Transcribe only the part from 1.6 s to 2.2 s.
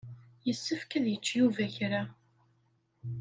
kra.